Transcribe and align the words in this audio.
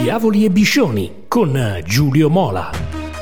Diavoli 0.00 0.44
e 0.44 0.50
Biscioni 0.50 1.24
con 1.26 1.82
Giulio 1.84 2.30
Mola. 2.30 2.70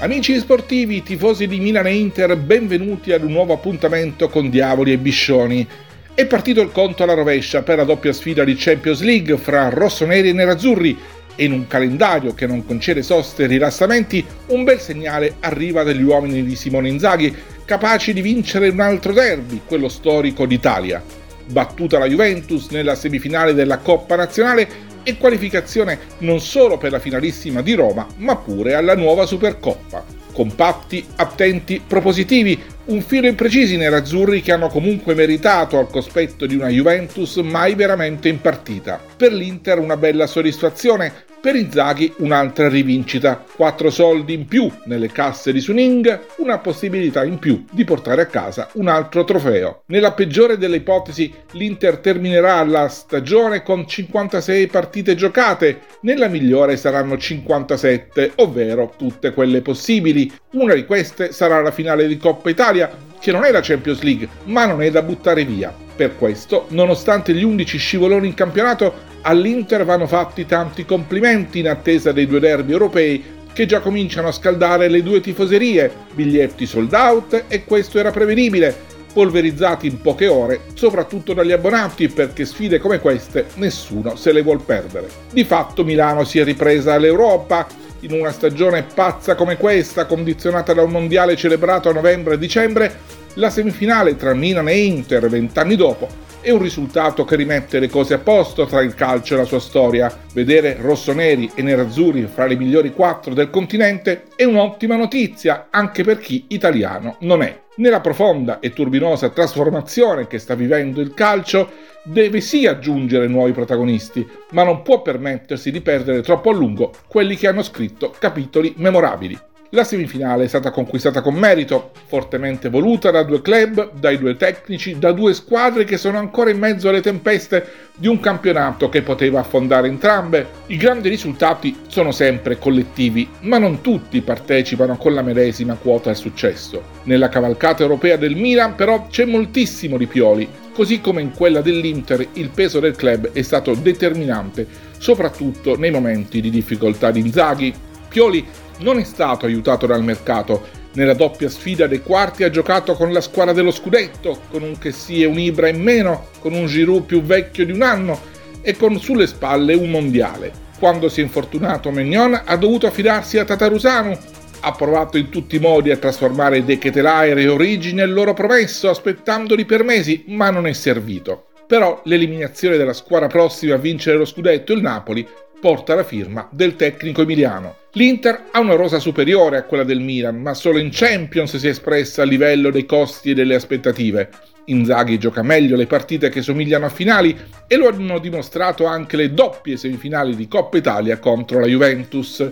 Amici 0.00 0.36
sportivi, 0.40 1.04
tifosi 1.04 1.46
di 1.46 1.60
Milan 1.60 1.86
e 1.86 1.94
Inter, 1.94 2.36
benvenuti 2.36 3.12
ad 3.12 3.22
un 3.22 3.30
nuovo 3.30 3.52
appuntamento 3.52 4.28
con 4.28 4.50
Diavoli 4.50 4.90
e 4.90 4.98
Biscioni. 4.98 5.64
È 6.12 6.26
partito 6.26 6.60
il 6.60 6.72
conto 6.72 7.04
alla 7.04 7.14
rovescia 7.14 7.62
per 7.62 7.76
la 7.76 7.84
doppia 7.84 8.12
sfida 8.12 8.42
di 8.42 8.56
Champions 8.58 9.02
League 9.02 9.36
fra 9.36 9.68
rossoneri 9.68 10.30
e 10.30 10.32
nerazzurri 10.32 10.98
e 11.36 11.44
in 11.44 11.52
un 11.52 11.68
calendario 11.68 12.34
che 12.34 12.48
non 12.48 12.66
concede 12.66 13.04
soste 13.04 13.44
e 13.44 13.46
rilassamenti, 13.46 14.24
un 14.46 14.64
bel 14.64 14.80
segnale 14.80 15.36
arriva 15.40 15.84
dagli 15.84 16.02
uomini 16.02 16.44
di 16.44 16.56
Simone 16.56 16.88
Inzaghi, 16.88 17.32
capaci 17.64 18.12
di 18.12 18.20
vincere 18.20 18.70
un 18.70 18.80
altro 18.80 19.12
derby, 19.12 19.60
quello 19.64 19.88
storico 19.88 20.44
d'Italia. 20.44 21.00
Battuta 21.46 21.98
la 21.98 22.08
Juventus 22.08 22.70
nella 22.70 22.96
semifinale 22.96 23.54
della 23.54 23.78
Coppa 23.78 24.16
Nazionale, 24.16 24.66
e 25.04 25.16
qualificazione 25.16 25.98
non 26.18 26.40
solo 26.40 26.76
per 26.76 26.90
la 26.90 26.98
finalissima 26.98 27.62
di 27.62 27.74
Roma, 27.74 28.06
ma 28.16 28.34
pure 28.36 28.74
alla 28.74 28.96
nuova 28.96 29.26
Supercoppa. 29.26 30.04
Compatti, 30.32 31.06
attenti, 31.14 31.80
propositivi, 31.86 32.60
un 32.86 33.00
filo 33.00 33.26
imprecisi 33.26 33.76
nerazzurri 33.76 34.42
che 34.42 34.52
hanno 34.52 34.68
comunque 34.68 35.14
meritato 35.14 35.78
al 35.78 35.88
cospetto 35.88 36.44
di 36.44 36.54
una 36.54 36.68
Juventus 36.68 37.36
mai 37.36 37.74
veramente 37.74 38.28
in 38.28 38.40
partita. 38.40 39.00
Per 39.16 39.32
l'Inter 39.32 39.78
una 39.78 39.96
bella 39.96 40.26
soddisfazione, 40.26 41.12
per 41.44 41.56
Inzaghi 41.56 42.10
un'altra 42.20 42.70
rivincita, 42.70 43.44
quattro 43.54 43.90
soldi 43.90 44.32
in 44.32 44.46
più 44.46 44.66
nelle 44.86 45.12
casse 45.12 45.52
di 45.52 45.60
Suning, 45.60 46.20
una 46.36 46.56
possibilità 46.56 47.22
in 47.22 47.38
più 47.38 47.66
di 47.70 47.84
portare 47.84 48.22
a 48.22 48.26
casa 48.26 48.70
un 48.76 48.88
altro 48.88 49.24
trofeo. 49.24 49.82
Nella 49.88 50.12
peggiore 50.12 50.56
delle 50.56 50.76
ipotesi 50.76 51.30
l'Inter 51.50 51.98
terminerà 51.98 52.64
la 52.64 52.88
stagione 52.88 53.62
con 53.62 53.86
56 53.86 54.68
partite 54.68 55.14
giocate, 55.14 55.80
nella 56.00 56.28
migliore 56.28 56.78
saranno 56.78 57.18
57, 57.18 58.32
ovvero 58.36 58.94
tutte 58.96 59.34
quelle 59.34 59.60
possibili. 59.60 60.32
Una 60.52 60.72
di 60.72 60.86
queste 60.86 61.30
sarà 61.32 61.60
la 61.60 61.72
finale 61.72 62.06
di 62.08 62.16
Coppa 62.16 62.48
Italia, 62.48 62.73
che 63.20 63.32
non 63.32 63.44
è 63.44 63.50
la 63.50 63.60
Champions 63.62 64.02
League, 64.02 64.28
ma 64.44 64.66
non 64.66 64.82
è 64.82 64.90
da 64.90 65.02
buttare 65.02 65.44
via. 65.44 65.74
Per 65.96 66.16
questo, 66.16 66.66
nonostante 66.70 67.32
gli 67.32 67.44
11 67.44 67.78
scivoloni 67.78 68.26
in 68.26 68.34
campionato, 68.34 68.92
all'Inter 69.22 69.84
vanno 69.84 70.06
fatti 70.06 70.44
tanti 70.44 70.84
complimenti 70.84 71.60
in 71.60 71.68
attesa 71.68 72.12
dei 72.12 72.26
due 72.26 72.40
derby 72.40 72.72
europei 72.72 73.24
che 73.52 73.66
già 73.66 73.80
cominciano 73.80 74.28
a 74.28 74.32
scaldare 74.32 74.88
le 74.88 75.02
due 75.02 75.20
tifoserie, 75.20 75.90
biglietti 76.12 76.66
sold 76.66 76.92
out 76.92 77.44
e 77.46 77.64
questo 77.64 78.00
era 78.00 78.10
prevedibile, 78.10 78.76
polverizzati 79.12 79.86
in 79.86 80.00
poche 80.00 80.26
ore, 80.26 80.62
soprattutto 80.74 81.32
dagli 81.32 81.52
abbonati 81.52 82.08
perché 82.08 82.44
sfide 82.44 82.80
come 82.80 82.98
queste 82.98 83.46
nessuno 83.54 84.16
se 84.16 84.32
le 84.32 84.42
vuol 84.42 84.60
perdere. 84.62 85.08
Di 85.32 85.44
fatto 85.44 85.84
Milano 85.84 86.24
si 86.24 86.40
è 86.40 86.44
ripresa 86.44 86.94
all'Europa, 86.94 87.66
in 88.04 88.12
una 88.12 88.32
stagione 88.32 88.84
pazza 88.94 89.34
come 89.34 89.56
questa, 89.56 90.06
condizionata 90.06 90.72
da 90.72 90.82
un 90.82 90.90
mondiale 90.90 91.36
celebrato 91.36 91.88
a 91.88 91.92
novembre 91.92 92.34
e 92.34 92.38
dicembre, 92.38 93.22
la 93.34 93.50
semifinale 93.50 94.16
tra 94.16 94.34
Milan 94.34 94.68
e 94.68 94.78
Inter 94.78 95.28
vent'anni 95.28 95.76
dopo 95.76 96.24
è 96.44 96.50
un 96.50 96.60
risultato 96.60 97.24
che 97.24 97.36
rimette 97.36 97.80
le 97.80 97.88
cose 97.88 98.12
a 98.12 98.18
posto 98.18 98.66
tra 98.66 98.82
il 98.82 98.94
calcio 98.94 99.32
e 99.32 99.38
la 99.38 99.44
sua 99.44 99.60
storia. 99.60 100.14
Vedere 100.34 100.76
rossoneri 100.78 101.50
e 101.54 101.62
nerazzurri 101.62 102.28
fra 102.30 102.44
le 102.44 102.54
migliori 102.56 102.92
quattro 102.92 103.32
del 103.32 103.48
continente 103.48 104.24
è 104.36 104.44
un'ottima 104.44 104.94
notizia 104.94 105.68
anche 105.70 106.04
per 106.04 106.18
chi 106.18 106.44
italiano 106.48 107.16
non 107.20 107.42
è. 107.42 107.62
Nella 107.76 108.00
profonda 108.00 108.60
e 108.60 108.74
turbinosa 108.74 109.30
trasformazione 109.30 110.26
che 110.26 110.38
sta 110.38 110.54
vivendo 110.54 111.00
il 111.00 111.14
calcio, 111.14 111.70
deve 112.04 112.40
sì 112.40 112.66
aggiungere 112.66 113.26
nuovi 113.26 113.52
protagonisti, 113.52 114.26
ma 114.50 114.62
non 114.62 114.82
può 114.82 115.02
permettersi 115.02 115.70
di 115.70 115.80
perdere 115.80 116.20
troppo 116.20 116.50
a 116.50 116.54
lungo 116.54 116.92
quelli 117.08 117.34
che 117.36 117.48
hanno 117.48 117.62
scritto 117.62 118.14
capitoli 118.18 118.74
memorabili. 118.76 119.38
La 119.70 119.82
semifinale 119.82 120.44
è 120.44 120.46
stata 120.46 120.70
conquistata 120.70 121.20
con 121.20 121.34
merito, 121.34 121.90
fortemente 122.06 122.68
voluta 122.68 123.10
da 123.10 123.24
due 123.24 123.42
club, 123.42 123.90
dai 123.98 124.18
due 124.18 124.36
tecnici, 124.36 125.00
da 125.00 125.10
due 125.10 125.34
squadre 125.34 125.82
che 125.82 125.96
sono 125.96 126.16
ancora 126.16 126.50
in 126.50 126.58
mezzo 126.58 126.88
alle 126.88 127.00
tempeste 127.00 127.66
di 127.96 128.06
un 128.06 128.20
campionato 128.20 128.88
che 128.88 129.02
poteva 129.02 129.40
affondare 129.40 129.88
entrambe. 129.88 130.46
I 130.66 130.76
grandi 130.76 131.08
risultati 131.08 131.76
sono 131.88 132.12
sempre 132.12 132.56
collettivi, 132.56 133.28
ma 133.40 133.58
non 133.58 133.80
tutti 133.80 134.20
partecipano 134.20 134.96
con 134.96 135.12
la 135.12 135.22
medesima 135.22 135.74
quota 135.74 136.10
al 136.10 136.16
successo. 136.16 136.80
Nella 137.04 137.28
cavalcata 137.28 137.82
europea 137.82 138.16
del 138.16 138.36
Milan 138.36 138.76
però 138.76 139.08
c'è 139.08 139.24
moltissimo 139.24 139.96
di 139.96 140.06
Pioli, 140.06 140.48
così 140.74 141.00
come 141.00 141.22
in 141.22 141.32
quella 141.32 141.60
dell'Inter 141.60 142.26
il 142.34 142.50
peso 142.50 142.80
del 142.80 142.96
club 142.96 143.30
è 143.32 143.42
stato 143.42 143.74
determinante, 143.74 144.66
soprattutto 144.98 145.78
nei 145.78 145.92
momenti 145.92 146.40
di 146.40 146.50
difficoltà 146.50 147.10
di 147.10 147.20
Inzaghi. 147.20 147.72
Pioli 148.08 148.44
non 148.80 148.98
è 148.98 149.04
stato 149.04 149.46
aiutato 149.46 149.86
dal 149.86 150.02
mercato. 150.02 150.82
Nella 150.94 151.14
doppia 151.14 151.48
sfida 151.48 151.86
dei 151.86 152.02
quarti 152.02 152.44
ha 152.44 152.50
giocato 152.50 152.94
con 152.94 153.12
la 153.12 153.20
squadra 153.20 153.52
dello 153.52 153.70
scudetto, 153.70 154.42
con 154.50 154.62
un 154.62 154.76
Chessy 154.78 155.22
e 155.22 155.26
un 155.26 155.38
Ibra 155.38 155.68
in 155.68 155.80
meno, 155.80 156.26
con 156.40 156.52
un 156.52 156.66
Giroud 156.66 157.04
più 157.04 157.22
vecchio 157.22 157.64
di 157.64 157.72
un 157.72 157.82
anno 157.82 158.20
e 158.60 158.76
con 158.76 158.98
sulle 158.98 159.26
spalle 159.26 159.74
un 159.74 159.90
mondiale. 159.90 160.52
Quando 160.78 161.08
si 161.08 161.20
è 161.20 161.22
infortunato 161.22 161.90
Mignon 161.90 162.42
ha 162.44 162.56
dovuto 162.56 162.86
affidarsi 162.86 163.38
a 163.38 163.44
Tatarusanu, 163.44 164.16
ha 164.64 164.72
provato 164.72 165.18
in 165.18 165.28
tutti 165.28 165.56
i 165.56 165.60
modi 165.60 165.90
a 165.90 165.96
trasformare 165.96 166.64
De 166.64 166.78
Ketelaere 166.78 167.42
e 167.42 167.48
Origi 167.48 167.92
nel 167.92 168.12
loro 168.12 168.32
promesso, 168.32 168.88
aspettandoli 168.88 169.64
per 169.64 169.84
mesi, 169.84 170.24
ma 170.28 170.50
non 170.50 170.66
è 170.66 170.72
servito. 170.72 171.46
Però 171.66 172.00
l'eliminazione 172.04 172.76
della 172.76 172.92
squadra 172.92 173.26
prossima 173.26 173.74
a 173.74 173.78
vincere 173.78 174.16
lo 174.16 174.24
scudetto, 174.24 174.72
il 174.72 174.80
Napoli, 174.80 175.26
porta 175.60 175.94
la 175.94 176.04
firma 176.04 176.48
del 176.50 176.76
tecnico 176.76 177.22
emiliano. 177.22 177.76
L'Inter 177.92 178.48
ha 178.50 178.60
una 178.60 178.74
rosa 178.74 178.98
superiore 178.98 179.56
a 179.56 179.62
quella 179.62 179.84
del 179.84 180.00
Milan, 180.00 180.40
ma 180.40 180.52
solo 180.52 180.78
in 180.78 180.90
Champions 180.92 181.56
si 181.56 181.66
è 181.66 181.70
espressa 181.70 182.22
a 182.22 182.26
livello 182.26 182.70
dei 182.70 182.84
costi 182.84 183.30
e 183.30 183.34
delle 183.34 183.54
aspettative. 183.54 184.28
Inzaghi 184.66 185.18
gioca 185.18 185.42
meglio 185.42 185.76
le 185.76 185.86
partite 185.86 186.28
che 186.28 186.42
somigliano 186.42 186.86
a 186.86 186.90
finali 186.90 187.36
e 187.66 187.76
lo 187.76 187.88
hanno 187.88 188.18
dimostrato 188.18 188.86
anche 188.86 189.16
le 189.16 189.32
doppie 189.32 189.76
semifinali 189.76 190.34
di 190.34 190.48
Coppa 190.48 190.76
Italia 190.76 191.18
contro 191.18 191.60
la 191.60 191.66
Juventus. 191.66 192.50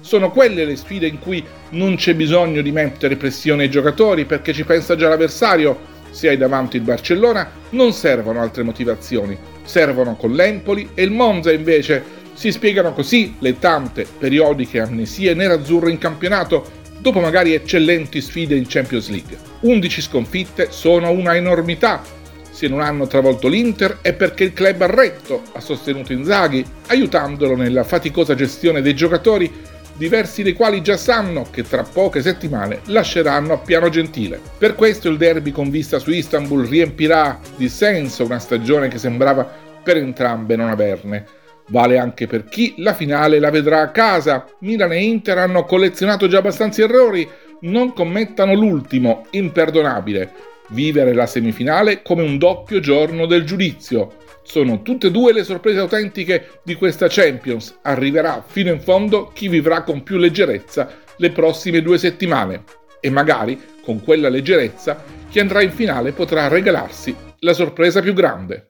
Sono 0.00 0.30
quelle 0.30 0.64
le 0.64 0.76
sfide 0.76 1.06
in 1.06 1.18
cui 1.18 1.44
non 1.70 1.96
c'è 1.96 2.14
bisogno 2.14 2.62
di 2.62 2.70
mettere 2.70 3.16
pressione 3.16 3.64
ai 3.64 3.70
giocatori 3.70 4.24
perché 4.24 4.52
ci 4.52 4.64
pensa 4.64 4.94
già 4.96 5.08
l'avversario. 5.08 5.94
Se 6.10 6.28
hai 6.28 6.36
davanti 6.36 6.76
il 6.76 6.82
Barcellona 6.82 7.50
non 7.70 7.92
servono 7.92 8.40
altre 8.40 8.62
motivazioni, 8.62 9.36
servono 9.64 10.16
con 10.16 10.32
l'Empoli 10.32 10.90
e 10.94 11.02
il 11.02 11.10
Monza 11.10 11.52
invece 11.52 12.02
si 12.36 12.52
spiegano 12.52 12.92
così 12.92 13.34
le 13.38 13.58
tante 13.58 14.06
periodiche 14.18 14.80
amnesie 14.80 15.34
nerazzurre 15.34 15.90
in 15.90 15.98
campionato, 15.98 16.70
dopo 16.98 17.18
magari 17.18 17.54
eccellenti 17.54 18.20
sfide 18.20 18.54
in 18.54 18.66
Champions 18.68 19.08
League. 19.08 19.38
11 19.60 20.02
sconfitte 20.02 20.68
sono 20.70 21.10
una 21.10 21.34
enormità. 21.34 22.02
Se 22.50 22.68
non 22.68 22.80
hanno 22.80 23.06
travolto 23.06 23.48
l'Inter 23.48 23.98
è 24.02 24.12
perché 24.12 24.44
il 24.44 24.52
club 24.52 24.82
ha 24.82 24.86
retto, 24.86 25.42
ha 25.52 25.60
sostenuto 25.60 26.12
Inzaghi, 26.12 26.64
aiutandolo 26.88 27.56
nella 27.56 27.84
faticosa 27.84 28.34
gestione 28.34 28.82
dei 28.82 28.94
giocatori, 28.94 29.50
diversi 29.96 30.42
dei 30.42 30.52
quali 30.52 30.82
già 30.82 30.96
sanno 30.96 31.46
che 31.50 31.62
tra 31.62 31.82
poche 31.82 32.22
settimane 32.22 32.80
lasceranno 32.86 33.54
a 33.54 33.58
Piano 33.58 33.88
Gentile. 33.88 34.40
Per 34.58 34.74
questo 34.74 35.08
il 35.08 35.16
derby 35.16 35.50
con 35.50 35.70
vista 35.70 35.98
su 35.98 36.10
Istanbul 36.10 36.66
riempirà 36.66 37.38
di 37.56 37.68
senso 37.68 38.24
una 38.24 38.38
stagione 38.38 38.88
che 38.88 38.98
sembrava 38.98 39.48
per 39.82 39.96
entrambe 39.96 40.56
non 40.56 40.68
averne. 40.68 41.24
Vale 41.68 41.98
anche 41.98 42.26
per 42.26 42.44
chi 42.44 42.74
la 42.78 42.94
finale 42.94 43.38
la 43.38 43.50
vedrà 43.50 43.80
a 43.80 43.90
casa. 43.90 44.46
Milan 44.60 44.92
e 44.92 45.02
Inter 45.02 45.38
hanno 45.38 45.64
collezionato 45.64 46.28
già 46.28 46.38
abbastanza 46.38 46.82
errori, 46.82 47.28
non 47.62 47.92
commettano 47.92 48.54
l'ultimo, 48.54 49.26
imperdonabile. 49.30 50.32
Vivere 50.68 51.12
la 51.12 51.26
semifinale 51.26 52.02
come 52.02 52.22
un 52.22 52.38
doppio 52.38 52.80
giorno 52.80 53.26
del 53.26 53.44
giudizio. 53.44 54.16
Sono 54.42 54.82
tutte 54.82 55.08
e 55.08 55.10
due 55.10 55.32
le 55.32 55.44
sorprese 55.44 55.80
autentiche 55.80 56.60
di 56.62 56.74
questa 56.74 57.06
Champions. 57.08 57.78
Arriverà 57.82 58.44
fino 58.46 58.70
in 58.70 58.80
fondo 58.80 59.30
chi 59.32 59.48
vivrà 59.48 59.82
con 59.82 60.02
più 60.02 60.16
leggerezza 60.16 60.88
le 61.16 61.30
prossime 61.30 61.82
due 61.82 61.98
settimane. 61.98 62.64
E 63.00 63.10
magari, 63.10 63.60
con 63.82 64.02
quella 64.02 64.28
leggerezza, 64.28 65.02
chi 65.28 65.38
andrà 65.38 65.62
in 65.62 65.70
finale 65.70 66.12
potrà 66.12 66.48
regalarsi 66.48 67.14
la 67.40 67.52
sorpresa 67.52 68.00
più 68.00 68.12
grande. 68.12 68.64